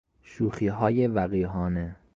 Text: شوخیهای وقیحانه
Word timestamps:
شوخیهای 0.23 1.07
وقیحانه 1.07 1.95